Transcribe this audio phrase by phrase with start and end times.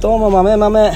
[0.00, 0.92] どうも豆豆。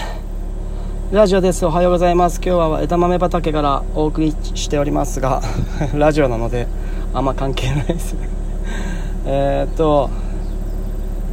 [1.12, 1.66] ラジオです。
[1.66, 2.36] おはようございます。
[2.36, 5.42] 今日は枝豆畑からお送りしておりますが
[5.92, 6.66] ラジオなので
[7.12, 8.30] あんま関係ないですね。
[9.28, 10.08] えっと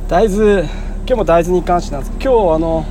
[0.10, 0.70] 大豆今
[1.05, 2.85] 日も大豆に関してなんですけど今日あの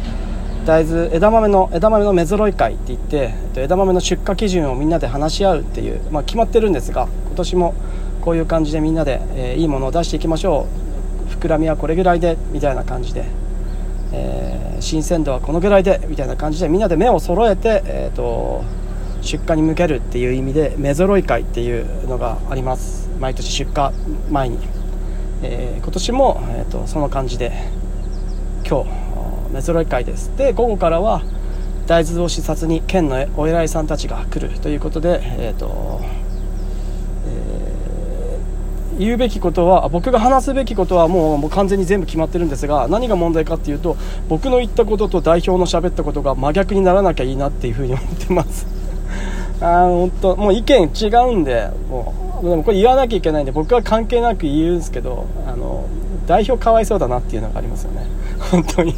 [0.65, 7.75] 大豆枝豆の枝豆の目揃い会って言って枝豆の出荷基準をみんなで話し合うっていう、まあ、決まってるんですが今年も
[8.23, 10.65] こういう感じでみんなで、えー、いいものを出していきましょ
[11.29, 11.35] う。
[11.39, 13.27] 膨らみはこれぐらいでみたいな感じで
[14.13, 18.65] えー、新鮮度はこのぐらいでみたいな感じでみんなで目を揃えて、えーと、
[19.23, 23.09] 出荷に向けるっていう意味で目揃い会っていうのがあります。
[23.19, 23.93] 毎年出荷
[24.31, 24.59] 前に、
[25.43, 27.53] えー、今年も、えーと、その感じで
[28.67, 28.91] 今日
[29.53, 30.37] 目揃い会です。
[30.37, 31.23] で午後からは
[31.87, 36.01] 大豆を視察に県のお偉いさんたちが来るということでえっ、ー、と
[39.01, 43.97] 言うべきことは僕が話すべきことはもうもう完全に全部決まってるんですが何が問題かっていうと
[44.29, 48.67] 僕の言ったことと代表の喋ったことが真逆にならなきゃいいなっていうふうに思ってます。
[49.61, 52.31] あ本当もう意見違うんでもう。
[52.41, 55.85] でもこれ言わなきゃいけないんで僕は関係なく言うんですけどあの
[56.27, 58.07] 代表かわいそうだなっていうのがありますよね。
[58.51, 58.95] 本当に。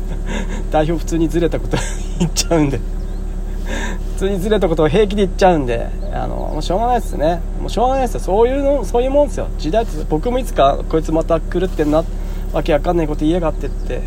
[0.70, 1.76] 代表普通にずれたこと
[2.18, 2.80] 言っちゃうんで。
[4.20, 7.40] 通にずれたことを平気で言っちゃうんであのもうしょうがないですね。
[7.58, 8.20] もうしょうがないですよ。
[8.20, 9.48] そういうのそういうもんですよ。
[9.58, 12.04] 時代って僕もいつかこいつまた狂ってんな
[12.52, 14.02] わけわかんないこと言いやがってって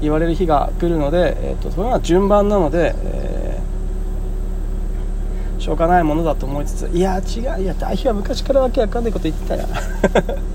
[0.00, 9.66] 言われる日が来るので、えーと、そういうのは順番なので、えー、しょうがないものだと思いつついや違ういや代表は昔からわけわかんないこと言ってたよ。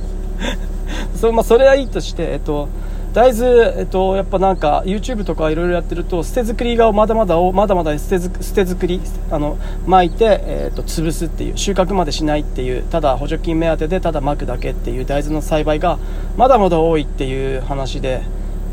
[1.16, 2.69] そ,、まあ、それはいいとしてえっ、ー、と
[3.13, 9.01] 大豆、えっと、やっぱなんか YouTube とかいろいろやってると捨て作りがまだまだまだまだ捨て捨て作り
[9.31, 9.57] あの
[9.88, 15.97] 巻いて、えっと、潰すっていう収穫までしないっていうただ補助金目当てでただ巻くだけっていう大豆の栽培が
[16.38, 18.21] まだまだ多いっていう話で、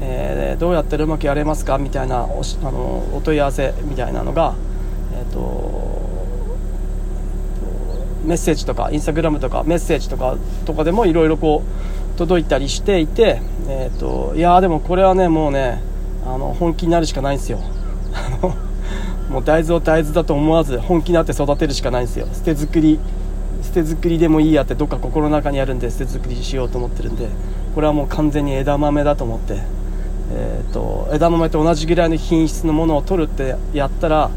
[0.02, 4.54] えー、どうやったらうまくやれますかみたいなおあのお問い合わせみたいなのが、
[5.14, 5.86] えっと
[8.26, 15.82] メッセージとかインスタグラムとかメッセージとかとかでもいろいろこう届いたりしていて、えーと、いやでもこれはねもうね
[16.24, 17.58] あの本気になるしかないんですよ。
[19.28, 22.28] もう大豆を大豆だと思わず本気になって育てるしかないんですよ。
[22.32, 23.00] 捨て作り
[23.62, 27.28] 捨て作りでもいいやってどっか心の中にあるんで捨て作りしようと思ってるんで
[27.74, 29.58] これはもう完全に枝豆だと思って、
[30.32, 34.30] えーと、枝豆と同じぐらいの品質のものを取るってやったら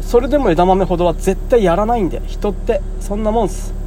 [0.00, 3.79] それでも枝豆ほどは絶対やらないんで人ってそんなもんす。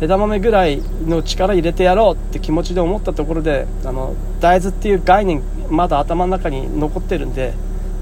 [0.00, 7.52] 枝豆ぐらいの力入れてやろうって気持ちで思ったところであの大豆っていう概念まだ頭の中に残ってるんで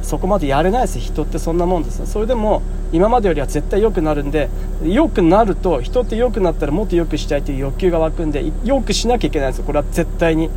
[0.02, 2.06] そこまでやれないです人ってそんなもんです。
[2.06, 4.48] それでも今までよりは絶対良くなるんで
[4.82, 9.64] 良くなると人って良くなったらもっと良くしたいという欲求が湧くんで良くしなきゃいけないんですよ。
[9.64, 10.48] これは絶対に。
[10.48, 10.54] こ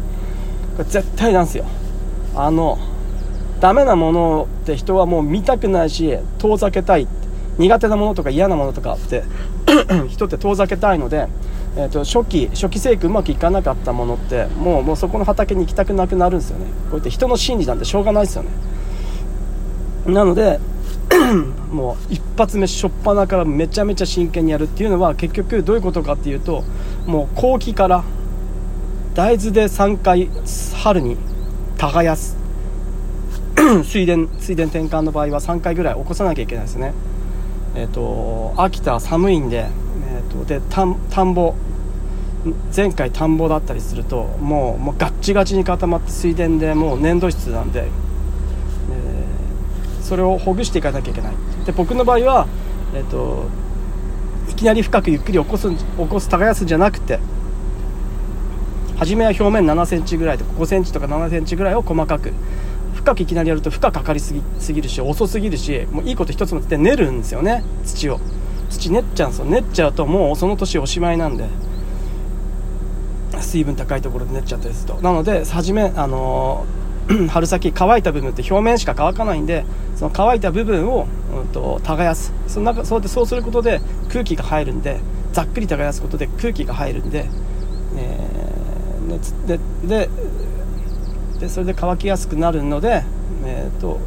[0.80, 1.66] れ絶対なんですよ。
[2.36, 2.78] あの
[3.60, 7.08] ダメなものって人はもう見たくないし遠ざけたい。
[7.58, 9.24] 苦手なものとか嫌なものとかって
[10.10, 11.28] 人って遠ざけたいので、
[11.78, 16.66] えーと、初期初期生育うまくいかなかったものってもうもうそこの畑に行きたくなくなるんですよね。
[16.66, 18.50] こうやって人の心理なんてしょうがないですよね。
[20.06, 20.60] なので
[21.72, 26.64] もう一発目初っ端からめちゃめちゃ真剣にやるっていうのは結局どういうことかっていうと
[27.06, 28.04] もう後期から
[29.14, 30.30] 大豆で3回
[30.84, 31.18] 春に
[31.78, 32.38] 耕す。
[33.84, 36.94] 水田水田転換の場合は3回ぐらい起こさなきゃいけないですね。
[37.76, 39.68] えーと、秋田は寒いんで,、
[40.08, 41.54] えーと、で田んぼ。
[42.76, 51.34] 前回田んぼだったりするともうもうガッチガチに固まって水田でもう粘土質なんで、えー、それをほぐしていかなきゃいけない。
[51.68, 52.48] で僕の場合は、
[52.96, 53.46] えーと、
[54.50, 57.20] いきなり深くゆっくり起こす起こす耕すんじゃなくて
[58.98, 62.34] 初めは表面7センチぐらいとか5センチとか7センチぐらいを細かく
[63.02, 67.64] 深くいきなりやると負荷かかりすぎすぎるし遅すぎるしもういいこと一つもって練るんですよね。
[67.84, 68.20] 土を。
[68.70, 71.46] 土練っちゃうんですよ練っちゃうともうその年おしまいなんで。
[73.40, 75.02] 水分高いところで練っちゃったりすると。
[75.02, 79.66] なので初めあのー、 春先乾いた部分って表面しか乾かないんで
[79.96, 82.34] その乾いた部分を、うんと、耕す。
[82.48, 85.00] その中そうそうすることで空気が入るんで
[85.34, 87.26] ざっくり耕すことで空気が入るんで、
[87.98, 90.10] えー、でで
[91.42, 93.04] でそれで乾きやすくなるので,、
[93.44, 94.00] えーと、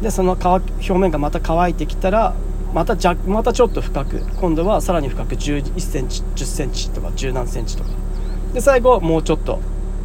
[0.00, 2.32] でその乾表面がまた乾いてきたら
[2.72, 7.90] またじゃまたちょっと深く今度はさらに深く1 1センチ1 0センチとか10何センチとか。
[8.54, 9.60] で最後もうちょっと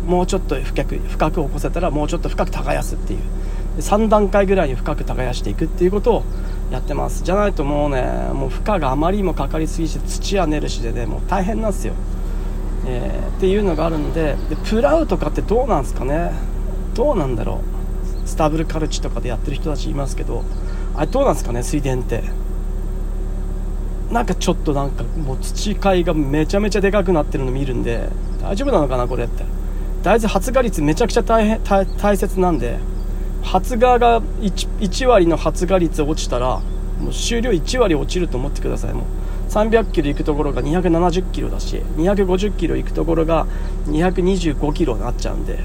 [0.07, 3.19] もうちょっと深く深く起こせたらもうちょっと深く耕すっていう。
[3.79, 6.23] 3段階ぐらいに深く耕していくっていうことを
[6.71, 7.23] やってます。
[7.23, 8.01] じゃないともうね
[8.33, 11.93] もう負荷があまりにもかかりすぎて土は練るしでねもう大変なんですよ。
[12.87, 16.31] えー、っていうのがあるのででプラウとかってどうなんですかね？
[16.95, 17.61] どうなんだろ
[18.25, 18.27] う？
[18.27, 20.43] スタブルカルチとかでやってる人たちいますけど
[20.95, 21.63] あれどうなんですかね？
[21.63, 22.23] 水田って。
[24.11, 28.07] なんかちょっとなんかもう土塊がめちゃめちゃでかくなってるの見るんで
[28.41, 29.43] 大丈夫なのかなこれって。
[30.01, 31.59] 大豆発芽率めちゃくちゃ大変
[31.97, 32.77] 大切なんで
[33.43, 36.59] 発芽が 1, 1割の発芽率落ちたら
[37.01, 39.03] もう終了1割落ちると思ってくださいもう。
[39.49, 43.47] 300キロ行くところが270キロだし250キロ行くところが
[43.85, 45.59] 225キロになっちゃうんで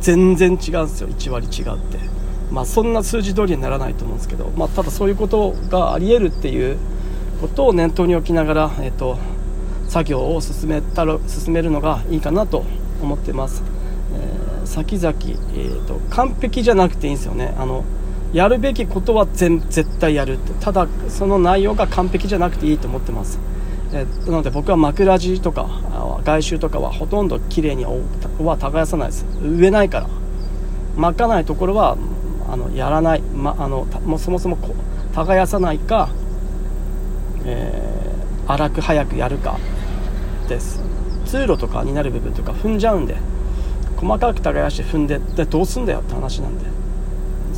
[0.00, 1.08] 全然違うんですよ。
[1.08, 1.98] 1割違うって。
[2.50, 6.76] まあそんな数字通りにならないと思うんですけど、まあ、ただそういうことがありえるっていう
[7.40, 9.18] ことを念頭に置きながら、えっと、
[9.88, 12.64] 作業を進めたら進めるのがいいかなと
[13.00, 13.62] 思ってます、
[14.14, 17.54] えー、先々、えーと、完璧じゃなくていいんですよね。
[17.56, 17.84] あの
[18.32, 20.52] やるべきことは全絶対やるって。
[20.64, 23.38] ただその内容が完璧じゃなくていいと思ってます、
[23.92, 25.68] え、なので僕は枕地とか
[26.24, 29.26] 外周とかはほとんど綺麗には耕さないです。
[29.42, 30.06] 植えないから。
[30.96, 31.96] まかないところは
[32.50, 36.10] あのやらない、ま、あのもうそもそもこう耕さないか
[37.44, 39.58] えー、荒く早くやるか
[40.48, 40.80] です。
[41.26, 43.16] 通路とかになる部分とか踏んじゃうんで
[43.96, 46.79] 細かく耕して踏んででどうすんだよって話なんで。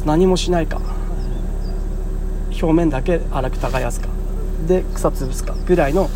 [0.05, 0.81] 何もしないか。
[2.51, 4.09] 表面だけ荒く耕すか。
[4.67, 5.55] で草潰すか。
[5.67, 6.09] ぐらいの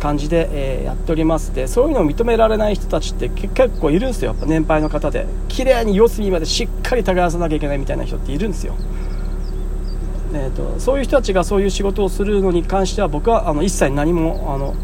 [0.00, 1.54] 感じで、えー、やっております。
[1.54, 4.32] でそういうのを認められない人たちって結構いるんですよ。
[4.32, 5.26] やっぱ年配の方で。
[5.48, 8.74] 綺麗に四隅までしっかり耕さなきゃいけないみたいな人っているんですよ。
[10.34, 14.74] えーと、そういう人たちがそういう仕事をするのに関しては僕はあの一切何もあの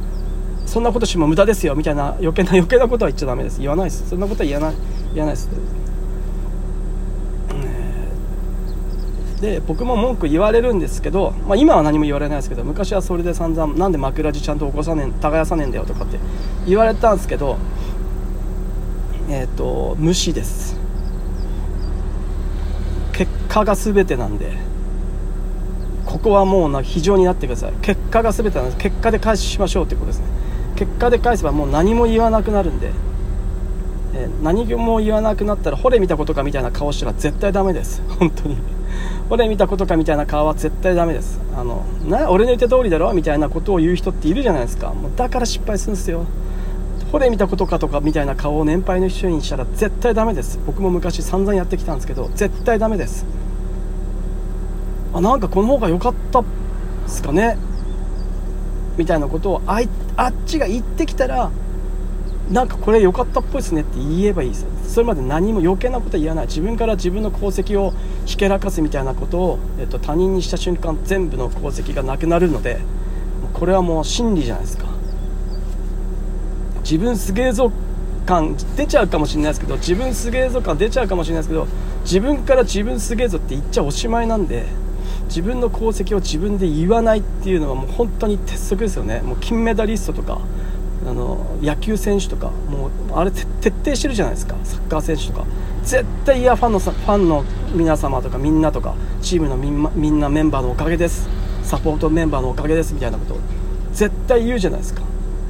[0.64, 3.60] そんなことしても無駄ですよみたいな余計な余計なことは言っちゃだめです。
[3.60, 4.08] 言わないです。
[4.08, 4.76] そんなことは言わない
[5.12, 5.50] 言わないです、
[9.42, 16.20] で僕も文句言われるんですけど、まあ、今は何も言われないですけど昔はそれで散々なんで枕地ちゃんと起こさねえ耕さねえんだよとかって
[16.64, 17.58] 言われたんですけど
[19.28, 20.80] えっ、ー、と無視です。
[23.12, 24.52] 結果が全てなんで
[26.06, 27.72] ここはもうな非常になってください。
[27.82, 30.26] 結果が全てなんです結果で返しましょうということですね。
[30.76, 32.92] 結果で返せばもう何も言わなくなるんで、
[34.14, 38.02] えー、何も言わなくなったら惚れ見たことかみたいな顔したら絶対ダメです。
[38.20, 38.81] 本当に。
[39.32, 41.40] 惚れ見たことかみたいな顔は絶対ダメです。
[41.56, 44.90] あのな俺の言った通りだろみたいなことを言う人っているじゃないですか。
[44.90, 46.26] もうだから失敗するんですよ。
[47.10, 50.60] 惚れ見たことかとかみたいな顔を年配の人にしたら絶対ダメです。
[50.66, 53.24] 僕も昔散々やってきたんですけど絶対ダメです。
[55.14, 56.44] あなんかこの方が良かったっ
[57.06, 57.56] すかね？
[58.98, 59.80] みたいなことをあ
[60.16, 61.50] あっちが言ってきたら
[62.50, 64.68] なんかこれ良かったっぽいですねって言えばいいですよ。
[64.86, 66.46] それまで何も余計なことは言わない。
[66.46, 67.94] 自分から自分の功績を
[68.26, 72.80] ひけらかすみたいなことを、えっと、他人にした瞬間全部の功績がなくなるので
[73.52, 74.86] これはもう真理じゃないですか。
[76.82, 77.72] 自分すげえぞ
[78.26, 81.66] 感出ちゃうかもしれないですけど自分すげえぞ感出ちゃうかもしれないですけど
[82.02, 84.66] 自分から自分すげえぞって言っちゃおしまいなんで
[85.26, 89.22] 自分の功績を自分で言わないっていうのはもう本当に鉄則ですよね。
[89.22, 90.40] もう金メダリストとか
[91.06, 93.44] あの野球選手とかもうあれ徹
[93.84, 94.56] 底してるじゃないですか。
[94.64, 95.44] サッカー選手とか。
[95.84, 97.44] 絶対いやファンのファンの
[97.74, 101.28] 皆様とかみんなとかチームのみん,、みんなメンバーのおかげです。
[101.64, 103.40] サポートメンバーのおかげですみたいなことを
[103.92, 105.02] 絶対言うじゃないですか。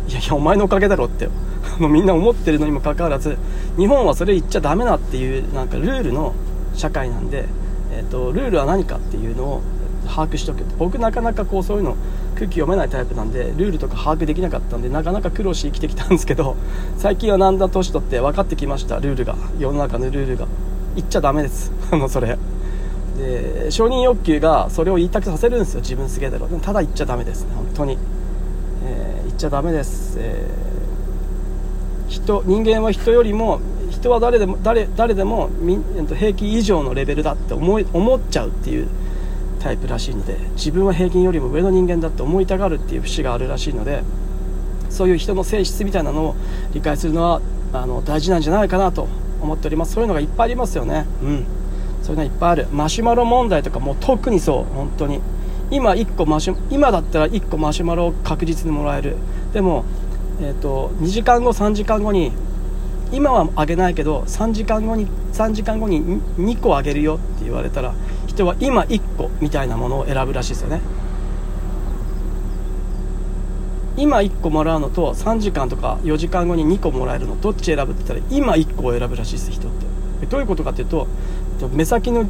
[0.09, 1.29] いやいやお前のおかげだろって。
[1.79, 3.39] もうみんな思ってるのにもかかわらず
[3.79, 6.35] 日本はそれ言っちゃダメだっていうなんかルールの
[6.75, 7.47] 社会なんで
[7.95, 9.63] えーと、ルールは何かっていうのを
[10.07, 11.97] 把握しておけて僕なかなかこうそういうの
[12.35, 16.57] 空気読めないタイプなんでルールとか把握できなかったんでなかなか苦労して生きてきたんですけど
[16.99, 19.37] 最近はなんだ年取って分かってきましたルールが。
[19.59, 20.47] 世の中のルールが。
[20.95, 21.73] 言っちゃダメです。
[21.91, 22.39] あのそれ。
[23.19, 25.81] で承認欲求がそれを言いたくさせるんですよ。
[25.81, 27.53] 自分すげえだろただ言っちゃダメですね。
[27.55, 27.99] 本当に、
[28.85, 35.51] えー、言っちゃダメです、えー、人人間は人よりも人は誰でも誰誰でも
[36.19, 38.89] 平均以上のレベルだって思い思っちゃうっていう
[39.63, 44.03] タイプらしいので自分は平均よりも上の人間だって思いたがるっていう節があるらしいので
[44.91, 46.37] そういう人の性質みたいなのを
[46.75, 47.41] 理解するのは
[47.73, 49.09] あの大事なんじゃないかなと
[49.41, 49.95] 思っております。
[49.95, 51.07] そういうのがいっぱいありますよね。
[51.23, 51.47] うん。
[52.03, 52.67] そういうのいっぱいある。
[52.71, 54.75] マシュマロ問題とかも特にそう。
[54.75, 55.21] 本当に。
[55.71, 59.17] 今1個マシュ今だったら1個マシュマロを確実にもらえる。
[59.55, 59.85] でも、
[60.41, 62.33] えーと2時間後3時間後に
[63.11, 66.03] 今はあげないけど3時間後に3時間後に
[66.39, 67.95] 2個あげるよって言われたら
[68.33, 70.81] 人は今1個みたいなものを選ぶらしいですよね。
[73.97, 77.39] 今1個もらうのと3時間とか4時間後に2個もらえるの。
[77.41, 80.27] どっち選ぶって言ったら今1個を選ぶらしいです人って。
[80.27, 81.07] どういうことかっていうと
[81.73, 82.27] 目先の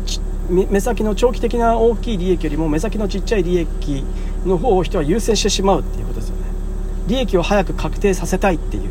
[0.48, 4.04] 目先の長期的な大きい利益よりも目先のちっちゃい利益
[4.44, 6.42] の方を人は優先してしまうっていうことですよね。
[7.06, 8.90] 利益を早く確定させたいっていう。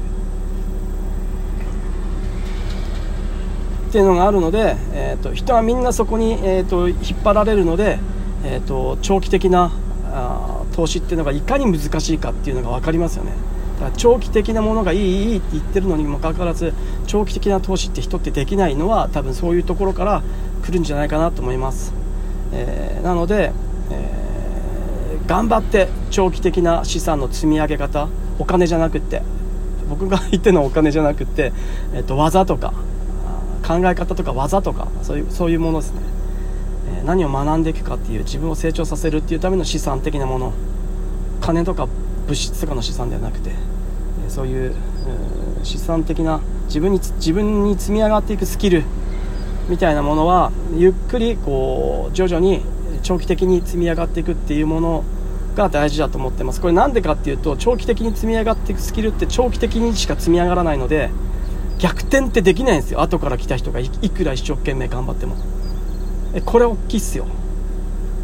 [3.92, 8.00] っていうのがあるので、えーと、人はみんなそこに、えーと、引っ張られるので、
[8.46, 9.74] えーと、長期的な
[10.06, 13.34] あ投資っていうのがいかに難しいかっていうのが分かりますよね。
[13.82, 16.74] だから長期的なものがいいいいって言ってるのにもかかわらず
[17.06, 20.24] 長期的な投資って人ってできないのは多分そういうところから
[20.64, 21.92] 来るんじゃないかなと思います、
[22.54, 23.52] えー、なので、
[23.90, 28.08] えー、頑張って長期的な資産の積み上げ方
[28.40, 29.24] お金じゃなくって
[29.90, 31.52] 僕が言ってるのはお金じゃなくって、
[31.94, 32.74] えー、と技とか
[33.62, 36.02] 考え方とか技とかそういうそういうものですね、
[36.98, 40.54] えー、何を学んでいくかっていう自分を成長させるっていうための資産的なもの
[41.42, 41.88] 金とか
[42.28, 44.76] 物質とかの資産ではなくて、えー、そういう、う
[45.64, 48.84] 資産的な自分に自分に積み上がっていくスキル
[49.70, 52.62] みたいなものはゆっくりこう徐々に
[53.04, 55.04] 長期的に積み上がっていくっていうもの
[55.56, 56.62] が大事だと思ってます。
[56.62, 61.10] これなんでかっていうと長期的に積み上がっていくスキルって長期的にしか積み上がらないので
[61.82, 63.02] 逆転ってできないんですよ。
[63.02, 65.36] 後から来た人がいくら一生懸命頑張っても。
[66.46, 67.26] これ大きいっすよ。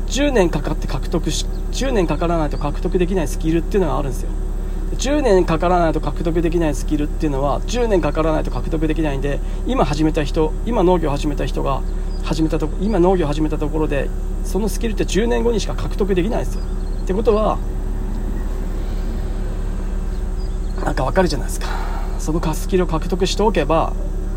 [0.07, 4.29] 10年かかって獲得し10年かからないと獲得できないスキルっていうのがあるんですよ。
[4.93, 11.81] 10年かからないと獲得できないスキルっていうのは10年かからないと獲得できないんで今始めた人今農業始めた人が
[12.23, 14.09] 始めたと今農業始めたところで
[14.43, 16.61] そのスキルって10年後にしか獲得できないですよ。
[17.03, 17.57] ってことは
[20.85, 21.96] なんかわかるじゃないですか。
[22.19, 23.93] そのスキルを獲得しておけば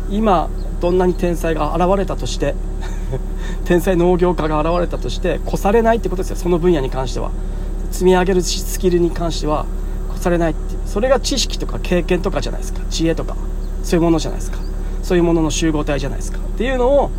[0.09, 2.55] 今どんなに天才が現れたとして
[3.65, 6.35] 天才農業家が現れたとして越されないってことですよ。
[6.35, 7.31] その分野に関しては。
[7.91, 9.65] 積み上げるスキルに関しては
[10.13, 12.79] 越されないってそれが知識とか経験とかじゃないですか。
[12.89, 13.35] 知恵とか。
[13.83, 14.59] そういうものじゃないですか。
[15.03, 16.37] そういうものの集合体じゃないですか。
[16.37, 17.11] っていうのを、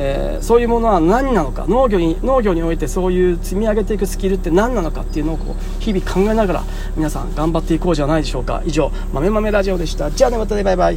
[0.00, 6.64] えー、そういうものは何なのか農業に農業においてそういう積み上げていくスキルって何なのかっていうのをこう日々考えながら
[6.96, 8.62] 皆さん頑張っていこうじゃないでしょうか。
[8.64, 10.10] 以上まめまめラジオでした。
[10.10, 10.96] じゃあねまたねバイバイ。